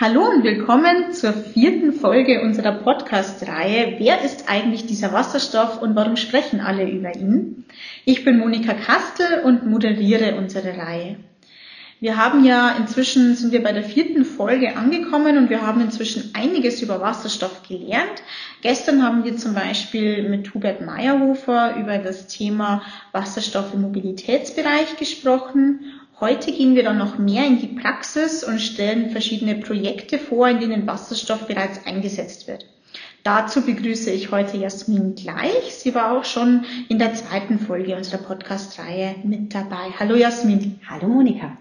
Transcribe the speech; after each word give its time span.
Hallo 0.00 0.26
und 0.26 0.44
willkommen 0.44 1.12
zur 1.12 1.34
vierten 1.34 1.92
Folge 1.92 2.40
unserer 2.40 2.72
Podcast-Reihe 2.72 3.96
Wer 3.98 4.22
ist 4.24 4.48
eigentlich 4.48 4.86
dieser 4.86 5.12
Wasserstoff 5.12 5.82
und 5.82 5.94
warum 5.94 6.16
sprechen 6.16 6.60
alle 6.62 6.90
über 6.90 7.14
ihn? 7.14 7.66
Ich 8.06 8.24
bin 8.24 8.38
Monika 8.38 8.72
Kastel 8.72 9.42
und 9.44 9.66
moderiere 9.66 10.36
unsere 10.36 10.78
Reihe. 10.78 11.16
Wir 12.00 12.16
haben 12.16 12.46
ja 12.46 12.76
inzwischen, 12.78 13.34
sind 13.34 13.52
wir 13.52 13.62
bei 13.62 13.72
der 13.72 13.84
vierten 13.84 14.24
Folge 14.24 14.74
angekommen 14.74 15.36
und 15.36 15.50
wir 15.50 15.60
haben 15.60 15.82
inzwischen 15.82 16.30
einiges 16.32 16.80
über 16.80 17.02
Wasserstoff 17.02 17.60
gelernt. 17.68 18.22
Gestern 18.62 19.02
haben 19.02 19.24
wir 19.24 19.36
zum 19.36 19.52
Beispiel 19.52 20.26
mit 20.30 20.54
Hubert 20.54 20.80
Meyerhofer 20.80 21.76
über 21.76 21.98
das 21.98 22.26
Thema 22.26 22.80
Wasserstoff 23.12 23.74
im 23.74 23.82
Mobilitätsbereich 23.82 24.96
gesprochen 24.96 25.99
Heute 26.20 26.52
gehen 26.52 26.74
wir 26.74 26.82
dann 26.82 26.98
noch 26.98 27.16
mehr 27.16 27.46
in 27.46 27.60
die 27.60 27.66
Praxis 27.66 28.44
und 28.44 28.60
stellen 28.60 29.08
verschiedene 29.08 29.54
Projekte 29.54 30.18
vor, 30.18 30.48
in 30.48 30.60
denen 30.60 30.86
Wasserstoff 30.86 31.46
bereits 31.46 31.86
eingesetzt 31.86 32.46
wird. 32.46 32.66
Dazu 33.22 33.62
begrüße 33.62 34.10
ich 34.10 34.30
heute 34.30 34.58
Jasmin 34.58 35.14
gleich. 35.14 35.74
Sie 35.74 35.94
war 35.94 36.12
auch 36.12 36.26
schon 36.26 36.66
in 36.90 36.98
der 36.98 37.14
zweiten 37.14 37.58
Folge 37.58 37.96
unserer 37.96 38.18
Podcast-Reihe 38.18 39.14
mit 39.24 39.54
dabei. 39.54 39.94
Hallo 39.98 40.14
Jasmin. 40.14 40.78
Hallo 40.86 41.08
Monika. 41.08 41.56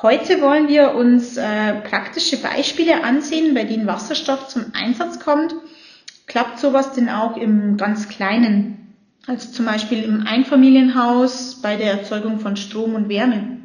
Heute 0.00 0.40
wollen 0.40 0.68
wir 0.68 0.94
uns 0.94 1.36
äh, 1.36 1.74
praktische 1.88 2.40
Beispiele 2.40 3.02
ansehen, 3.02 3.52
bei 3.54 3.64
denen 3.64 3.88
Wasserstoff 3.88 4.46
zum 4.46 4.66
Einsatz 4.74 5.18
kommt. 5.18 5.56
Klappt 6.28 6.60
sowas 6.60 6.92
denn 6.92 7.08
auch 7.08 7.36
im 7.36 7.76
ganz 7.76 8.08
Kleinen? 8.08 8.94
Also 9.26 9.50
zum 9.50 9.66
Beispiel 9.66 10.04
im 10.04 10.24
Einfamilienhaus 10.24 11.60
bei 11.60 11.76
der 11.76 11.90
Erzeugung 11.90 12.38
von 12.38 12.56
Strom 12.56 12.94
und 12.94 13.08
Wärme. 13.08 13.55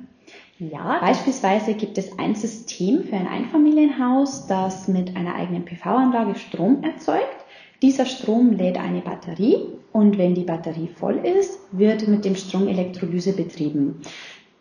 Ja, 0.70 1.00
beispielsweise 1.00 1.74
gibt 1.74 1.98
es 1.98 2.20
ein 2.20 2.36
System 2.36 3.04
für 3.04 3.16
ein 3.16 3.26
Einfamilienhaus, 3.26 4.46
das 4.46 4.88
mit 4.88 5.16
einer 5.16 5.34
eigenen 5.34 5.66
PV-Anlage 5.66 6.36
Strom 6.36 6.84
erzeugt. 6.84 7.46
Dieser 7.82 8.06
Strom 8.06 8.52
lädt 8.52 8.78
eine 8.78 9.02
Batterie 9.02 9.58
und 9.92 10.20
wenn 10.20 10.36
die 10.36 10.44
Batterie 10.44 10.88
voll 10.88 11.18
ist, 11.26 11.58
wird 11.72 12.08
mit 12.08 12.26
dem 12.26 12.36
Strom 12.36 12.68
Elektrolyse 12.68 13.34
betrieben. 13.34 14.02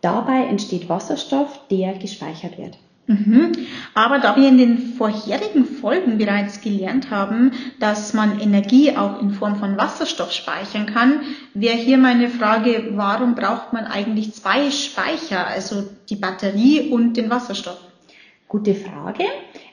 Dabei 0.00 0.46
entsteht 0.46 0.88
Wasserstoff, 0.88 1.68
der 1.70 1.92
gespeichert 1.98 2.56
wird. 2.56 2.78
Mhm. 3.10 3.50
Aber 3.92 4.20
da 4.20 4.36
wir 4.36 4.48
in 4.48 4.56
den 4.56 4.78
vorherigen 4.94 5.64
Folgen 5.64 6.16
bereits 6.16 6.60
gelernt 6.60 7.10
haben, 7.10 7.50
dass 7.80 8.14
man 8.14 8.38
Energie 8.38 8.96
auch 8.96 9.20
in 9.20 9.32
Form 9.32 9.56
von 9.56 9.76
Wasserstoff 9.76 10.30
speichern 10.30 10.86
kann, 10.86 11.22
wäre 11.52 11.76
hier 11.76 11.98
meine 11.98 12.28
Frage, 12.28 12.92
warum 12.92 13.34
braucht 13.34 13.72
man 13.72 13.86
eigentlich 13.86 14.34
zwei 14.34 14.70
Speicher, 14.70 15.44
also 15.44 15.88
die 16.08 16.14
Batterie 16.14 16.88
und 16.92 17.16
den 17.16 17.30
Wasserstoff? 17.30 17.80
Gute 18.46 18.76
Frage. 18.76 19.24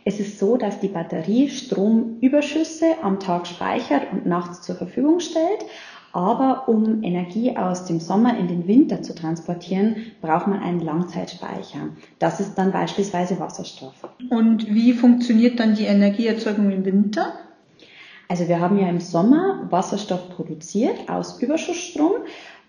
Es 0.03 0.19
ist 0.19 0.39
so, 0.39 0.57
dass 0.57 0.79
die 0.79 0.87
Batterie 0.87 1.49
Stromüberschüsse 1.49 2.95
am 3.03 3.19
Tag 3.19 3.45
speichert 3.45 4.11
und 4.13 4.25
nachts 4.25 4.63
zur 4.63 4.75
Verfügung 4.75 5.19
stellt. 5.19 5.63
Aber 6.17 6.67
um 6.67 7.03
Energie 7.03 7.55
aus 7.55 7.85
dem 7.85 7.99
Sommer 7.99 8.39
in 8.39 8.47
den 8.47 8.65
Winter 8.67 9.03
zu 9.03 9.13
transportieren, 9.13 9.97
braucht 10.19 10.47
man 10.47 10.63
einen 10.63 10.79
Langzeitspeicher. 10.79 11.89
Das 12.17 12.39
ist 12.39 12.55
dann 12.55 12.71
beispielsweise 12.71 13.39
Wasserstoff. 13.39 13.93
Und 14.31 14.65
wie 14.65 14.93
funktioniert 14.93 15.59
dann 15.59 15.75
die 15.75 15.83
Energieerzeugung 15.83 16.71
im 16.71 16.85
Winter? 16.85 17.33
Also 18.27 18.47
wir 18.47 18.59
haben 18.59 18.79
ja 18.79 18.89
im 18.89 18.99
Sommer 18.99 19.67
Wasserstoff 19.69 20.31
produziert 20.35 21.07
aus 21.07 21.39
Überschussstrom 21.39 22.13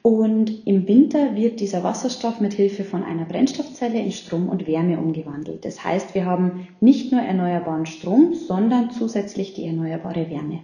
und 0.02 0.66
im 0.66 0.86
Winter 0.86 1.34
wird 1.34 1.60
dieser 1.60 1.82
Wasserstoff 1.82 2.42
mit 2.42 2.52
Hilfe 2.52 2.84
von 2.84 3.02
einer 3.02 3.24
Brennstoffzelle 3.24 3.98
in 3.98 4.12
Strom 4.12 4.50
und 4.50 4.66
Wärme 4.66 4.98
umgewandelt. 4.98 5.64
Das 5.64 5.82
heißt, 5.82 6.14
wir 6.14 6.26
haben 6.26 6.69
nicht 6.82 7.12
nur 7.12 7.22
erneuerbaren 7.22 7.86
Strom, 7.86 8.34
sondern 8.34 8.91
zusätzlich 8.91 9.54
die 9.54 9.64
erneuerbare 9.64 10.28
Wärme. 10.28 10.60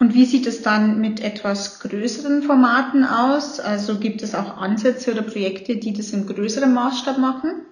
Und 0.00 0.14
wie 0.14 0.24
sieht 0.24 0.46
es 0.46 0.62
dann 0.62 0.98
mit 1.02 1.20
etwas 1.20 1.78
größeren 1.80 2.42
Formaten 2.42 3.04
aus? 3.04 3.60
Also 3.60 3.98
gibt 3.98 4.22
es 4.22 4.34
auch 4.34 4.56
Ansätze 4.56 5.12
oder 5.12 5.20
Projekte, 5.20 5.76
die 5.76 5.92
das 5.92 6.14
im 6.14 6.26
größeren 6.26 6.72
Maßstab 6.72 7.18
machen? 7.18 7.66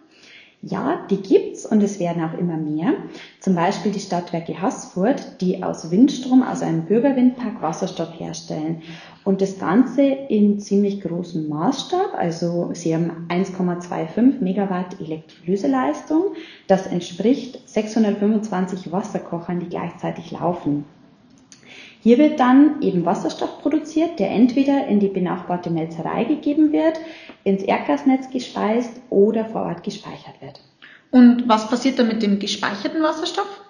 Ja, 0.61 1.07
die 1.09 1.23
gibt's 1.23 1.65
und 1.65 1.83
es 1.83 1.99
werden 1.99 2.23
auch 2.23 2.37
immer 2.37 2.59
mehr. 2.59 2.93
Zum 3.41 3.55
Beispiel 3.55 3.93
die 3.93 4.01
Stadtwerke 4.01 4.61
Haßfurt, 4.61 5.41
die 5.41 5.63
aus 5.63 5.91
Windstrom, 5.91 6.43
aus 6.43 6.61
einem 6.61 6.85
Bürgerwindpark 6.85 7.63
Wasserstoff 7.63 8.21
herstellen. 8.21 8.83
Und 9.25 9.41
das 9.41 9.59
Ganze 9.59 10.03
in 10.03 10.61
ziemlich 10.61 11.01
großem 11.01 11.49
Maßstab. 11.49 12.13
Also 12.15 12.73
sie 12.75 12.95
haben 12.95 13.27
1,25 13.31 14.43
Megawatt 14.43 15.01
Elektrolyseleistung. 15.01 16.35
Das 16.67 16.87
entspricht 16.89 17.67
625 17.67 18.93
Wasserkochern, 18.93 19.61
die 19.61 19.69
gleichzeitig 19.71 20.31
laufen. 20.33 20.85
Hier 22.09 22.17
wird 22.17 22.41
dann 22.41 22.81
eben 22.81 23.05
Wasserstoff 23.05 23.61
produziert, 23.61 24.19
der 24.19 24.31
entweder 24.31 24.87
in 24.87 24.99
die 24.99 25.09
benachbarte 25.09 25.69
Melzerei 25.69 26.25
gegeben 26.25 26.73
wird, 26.73 26.99
ins 27.45 27.63
Erdgasnetz 27.63 28.31
gespeist 28.31 29.03
oder 29.11 29.45
vor 29.45 29.65
Ort 29.65 29.83
gespeichert 29.83 30.41
wird. 30.41 30.63
Und 31.11 31.47
was 31.51 31.69
passiert 31.69 31.99
dann 31.99 32.09
mit 32.09 32.23
dem 32.23 32.39
gespeicherten 32.39 33.03
Wasserstoff? 33.03 33.61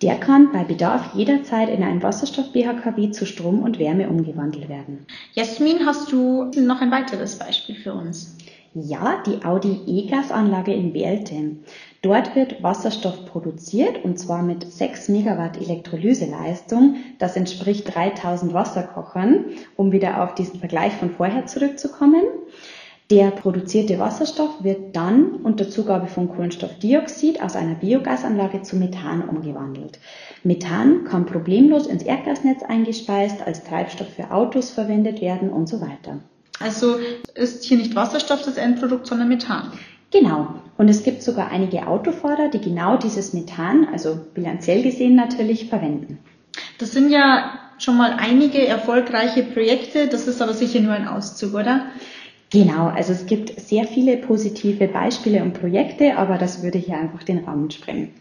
Der 0.00 0.14
kann 0.14 0.52
bei 0.52 0.62
Bedarf 0.62 1.12
jederzeit 1.16 1.68
in 1.68 1.82
einen 1.82 2.04
Wasserstoff-BHKW 2.04 3.10
zu 3.10 3.26
Strom 3.26 3.64
und 3.64 3.80
Wärme 3.80 4.08
umgewandelt 4.08 4.68
werden. 4.68 5.04
Jasmin, 5.32 5.84
hast 5.84 6.12
du 6.12 6.44
noch 6.60 6.80
ein 6.80 6.92
weiteres 6.92 7.36
Beispiel 7.36 7.74
für 7.74 7.94
uns? 7.94 8.36
Ja, 8.74 9.24
die 9.26 9.44
Audi 9.44 9.80
E-Gas-Anlage 9.86 10.72
in 10.72 10.92
Belte. 10.92 11.56
Dort 12.06 12.36
wird 12.36 12.62
Wasserstoff 12.62 13.26
produziert 13.26 14.04
und 14.04 14.16
zwar 14.16 14.40
mit 14.40 14.72
6 14.72 15.08
Megawatt 15.08 15.60
Elektrolyseleistung. 15.60 16.98
Das 17.18 17.34
entspricht 17.34 17.92
3000 17.92 18.54
Wasserkochern, 18.54 19.46
um 19.74 19.90
wieder 19.90 20.22
auf 20.22 20.36
diesen 20.36 20.60
Vergleich 20.60 20.92
von 20.92 21.10
vorher 21.10 21.46
zurückzukommen. 21.46 22.22
Der 23.10 23.32
produzierte 23.32 23.98
Wasserstoff 23.98 24.62
wird 24.62 24.94
dann 24.94 25.32
unter 25.42 25.68
Zugabe 25.68 26.06
von 26.06 26.28
Kohlenstoffdioxid 26.28 27.42
aus 27.42 27.56
einer 27.56 27.74
Biogasanlage 27.74 28.62
zu 28.62 28.76
Methan 28.76 29.28
umgewandelt. 29.28 29.98
Methan 30.44 31.02
kann 31.02 31.26
problemlos 31.26 31.88
ins 31.88 32.04
Erdgasnetz 32.04 32.62
eingespeist, 32.62 33.44
als 33.44 33.64
Treibstoff 33.64 34.10
für 34.10 34.30
Autos 34.30 34.70
verwendet 34.70 35.20
werden 35.20 35.50
und 35.50 35.68
so 35.68 35.80
weiter. 35.80 36.20
Also 36.60 36.98
ist 37.34 37.64
hier 37.64 37.78
nicht 37.78 37.96
Wasserstoff 37.96 38.42
das 38.44 38.58
Endprodukt, 38.58 39.08
sondern 39.08 39.26
Methan. 39.26 39.72
Genau. 40.10 40.54
Und 40.78 40.88
es 40.88 41.02
gibt 41.02 41.22
sogar 41.22 41.50
einige 41.50 41.86
Autofahrer, 41.86 42.48
die 42.48 42.60
genau 42.60 42.96
dieses 42.96 43.32
Methan, 43.32 43.88
also 43.90 44.18
bilanziell 44.34 44.82
gesehen 44.82 45.16
natürlich, 45.16 45.68
verwenden. 45.68 46.18
Das 46.78 46.92
sind 46.92 47.10
ja 47.10 47.58
schon 47.78 47.96
mal 47.96 48.16
einige 48.18 48.66
erfolgreiche 48.66 49.42
Projekte. 49.42 50.08
Das 50.08 50.28
ist 50.28 50.40
aber 50.40 50.54
sicher 50.54 50.80
nur 50.80 50.92
ein 50.92 51.08
Auszug, 51.08 51.54
oder? 51.54 51.86
Genau, 52.50 52.86
also 52.86 53.12
es 53.12 53.26
gibt 53.26 53.58
sehr 53.60 53.84
viele 53.84 54.16
positive 54.18 54.86
Beispiele 54.86 55.42
und 55.42 55.58
Projekte, 55.58 56.16
aber 56.16 56.38
das 56.38 56.62
würde 56.62 56.78
hier 56.78 56.96
einfach 56.96 57.24
den 57.24 57.44
Rahmen 57.44 57.70
sprengen. 57.70 58.12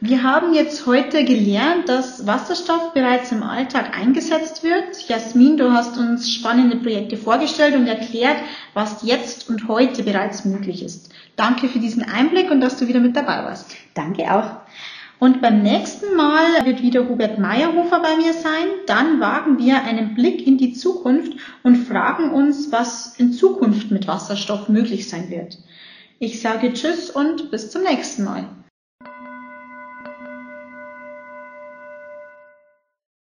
Wir 0.00 0.22
haben 0.22 0.52
jetzt 0.52 0.84
heute 0.84 1.24
gelernt, 1.24 1.88
dass 1.88 2.26
Wasserstoff 2.26 2.92
bereits 2.92 3.32
im 3.32 3.42
Alltag 3.42 3.98
eingesetzt 3.98 4.62
wird. 4.62 5.08
Jasmin, 5.08 5.56
du 5.56 5.72
hast 5.72 5.96
uns 5.96 6.30
spannende 6.30 6.76
Projekte 6.76 7.16
vorgestellt 7.16 7.74
und 7.74 7.86
erklärt, 7.86 8.36
was 8.74 9.02
jetzt 9.02 9.48
und 9.48 9.68
heute 9.68 10.02
bereits 10.02 10.44
möglich 10.44 10.82
ist. 10.82 11.14
Danke 11.36 11.68
für 11.68 11.78
diesen 11.78 12.02
Einblick 12.02 12.50
und 12.50 12.60
dass 12.60 12.76
du 12.76 12.88
wieder 12.88 13.00
mit 13.00 13.16
dabei 13.16 13.44
warst. 13.44 13.74
Danke 13.94 14.30
auch. 14.34 14.56
Und 15.18 15.40
beim 15.40 15.62
nächsten 15.62 16.14
Mal 16.14 16.66
wird 16.66 16.82
wieder 16.82 17.08
Hubert 17.08 17.38
Meyerhofer 17.38 18.00
bei 18.00 18.16
mir 18.16 18.34
sein. 18.34 18.66
Dann 18.86 19.18
wagen 19.18 19.58
wir 19.58 19.82
einen 19.82 20.14
Blick 20.14 20.46
in 20.46 20.58
die 20.58 20.74
Zukunft 20.74 21.32
und 21.62 21.76
fragen 21.76 22.32
uns, 22.32 22.70
was 22.70 23.16
in 23.16 23.32
Zukunft 23.32 23.90
mit 23.90 24.06
Wasserstoff 24.06 24.68
möglich 24.68 25.08
sein 25.08 25.30
wird. 25.30 25.56
Ich 26.18 26.42
sage 26.42 26.74
Tschüss 26.74 27.08
und 27.08 27.50
bis 27.50 27.70
zum 27.70 27.82
nächsten 27.82 28.24
Mal. 28.24 28.46